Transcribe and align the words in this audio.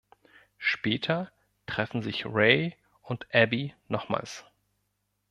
Später 0.57 1.31
treffen 1.67 2.01
sich 2.01 2.25
Ray 2.25 2.75
und 3.03 3.27
Abby 3.35 3.75
nochmals. 3.87 4.43